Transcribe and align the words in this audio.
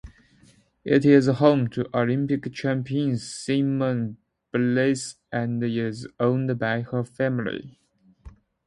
It 0.83 1.05
is 1.05 1.27
home 1.27 1.67
to 1.69 1.87
Olympic 1.95 2.51
Champion 2.51 3.19
Simone 3.19 4.17
Biles 4.51 5.17
and 5.31 5.63
is 5.63 6.07
owned 6.19 6.57
by 6.57 6.81
her 6.81 7.03
family. 7.03 7.77